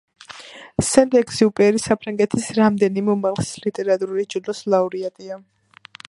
[0.91, 5.41] სენტ-ეგზიუპერი საფრანგეთის რამდენიმე უმაღლესი ლიტერატურული ჯილდოს ლაურეატია.